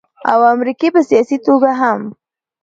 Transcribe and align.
او 0.31 0.39
امريکې 0.53 0.87
په 0.95 1.01
سياسي 1.09 1.37
توګه 1.47 1.71
هم 1.81 2.01